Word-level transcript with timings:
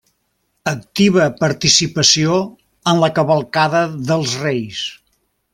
Activa 0.71 1.27
participació 1.41 2.39
en 2.93 3.05
la 3.05 3.13
Cavalcada 3.21 3.85
Dels 4.11 4.37
Reis. 4.49 4.85